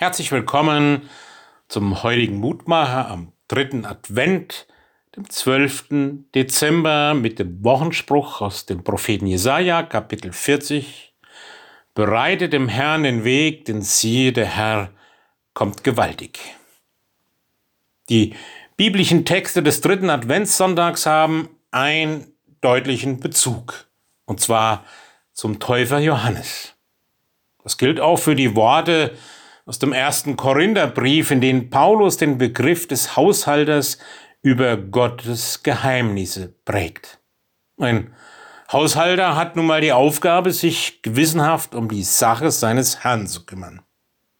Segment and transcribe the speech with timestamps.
[0.00, 1.10] Herzlich willkommen
[1.66, 4.68] zum heutigen Mutmacher am dritten Advent,
[5.16, 5.86] dem 12.
[6.36, 11.12] Dezember, mit dem Wochenspruch aus dem Propheten Jesaja, Kapitel 40.
[11.94, 14.90] Bereite dem Herrn den Weg, denn siehe, der Herr
[15.52, 16.38] kommt gewaltig.
[18.08, 18.36] Die
[18.76, 23.88] biblischen Texte des dritten Adventssonntags haben einen deutlichen Bezug,
[24.26, 24.84] und zwar
[25.32, 26.76] zum Täufer Johannes.
[27.64, 29.16] Das gilt auch für die Worte
[29.68, 33.98] aus dem ersten Korintherbrief, in dem Paulus den Begriff des Haushalters
[34.40, 37.20] über Gottes Geheimnisse prägt.
[37.78, 38.14] Ein
[38.72, 43.82] Haushalter hat nun mal die Aufgabe, sich gewissenhaft um die Sache seines Herrn zu kümmern.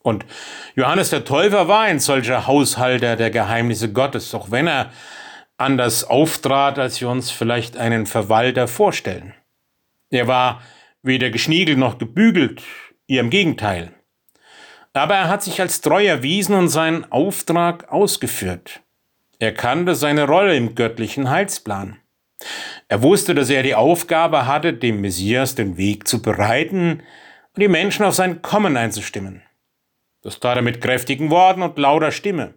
[0.00, 0.26] Und
[0.74, 4.90] Johannes der Täufer war ein solcher Haushalter der Geheimnisse Gottes, auch wenn er
[5.56, 9.34] anders auftrat, als wir uns vielleicht einen Verwalter vorstellen.
[10.10, 10.62] Er war
[11.00, 12.64] weder geschniegelt noch gebügelt,
[13.06, 13.94] eher im Gegenteil.
[14.92, 18.80] Aber er hat sich als treu erwiesen und seinen Auftrag ausgeführt.
[19.38, 21.98] Er kannte seine Rolle im göttlichen Heilsplan.
[22.88, 27.02] Er wusste, dass er die Aufgabe hatte, dem Messias den Weg zu bereiten
[27.54, 29.42] und die Menschen auf sein Kommen einzustimmen.
[30.22, 32.54] Das tat er mit kräftigen Worten und lauter Stimme.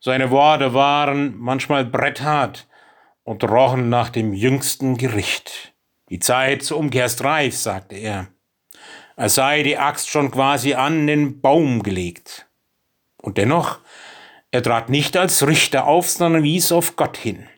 [0.00, 2.66] Seine Worte waren manchmal bretthart
[3.22, 5.74] und rochen nach dem jüngsten Gericht.
[6.08, 8.28] Die Zeit zur Umkehr ist reif, sagte er
[9.18, 12.46] als sei die Axt schon quasi an den Baum gelegt.
[13.20, 13.80] Und dennoch,
[14.52, 17.48] er trat nicht als Richter auf, sondern wies auf Gott hin.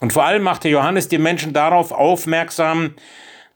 [0.00, 2.96] Und vor allem machte Johannes die Menschen darauf aufmerksam,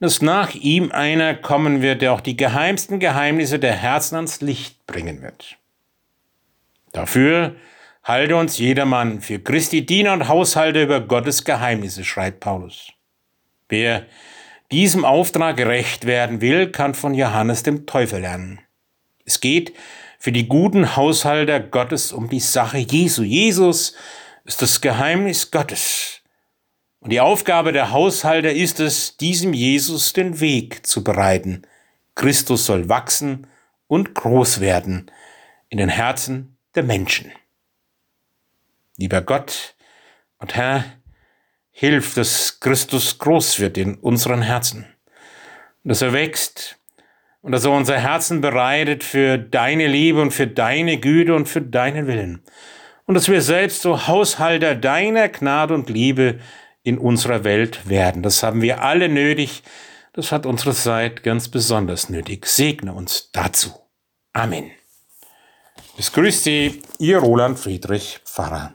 [0.00, 4.86] dass nach ihm einer kommen wird, der auch die geheimsten Geheimnisse der Herzen ans Licht
[4.86, 5.58] bringen wird.
[6.92, 7.56] Dafür
[8.02, 12.90] halte uns jedermann für Christi Diener und Haushalter über Gottes Geheimnisse, schreibt Paulus.
[13.68, 14.06] Wer
[14.74, 18.58] diesem Auftrag gerecht werden will, kann von Johannes dem Teufel lernen.
[19.24, 19.72] Es geht
[20.18, 23.22] für die guten Haushalter Gottes um die Sache Jesu.
[23.22, 23.94] Jesus
[24.44, 26.22] ist das Geheimnis Gottes.
[26.98, 31.62] Und die Aufgabe der Haushalter ist es, diesem Jesus den Weg zu bereiten.
[32.16, 33.46] Christus soll wachsen
[33.86, 35.08] und groß werden
[35.68, 37.30] in den Herzen der Menschen.
[38.96, 39.76] Lieber Gott
[40.38, 40.84] und Herr,
[41.76, 44.86] Hilf, dass Christus groß wird in unseren Herzen,
[45.82, 46.78] dass er wächst
[47.42, 51.60] und dass er unser Herzen bereitet für deine Liebe und für deine Güte und für
[51.60, 52.44] deinen Willen.
[53.06, 56.38] Und dass wir selbst so Haushalter deiner Gnade und Liebe
[56.84, 58.22] in unserer Welt werden.
[58.22, 59.64] Das haben wir alle nötig.
[60.12, 62.46] Das hat unsere Zeit ganz besonders nötig.
[62.46, 63.74] Segne uns dazu.
[64.32, 64.70] Amen.
[65.98, 68.74] Es grüßt Sie, Ihr Roland Friedrich Pfarrer.